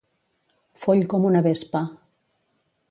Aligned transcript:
Foll 0.85 1.03
com 1.13 1.29
una 1.31 1.45
vespa. 1.49 1.85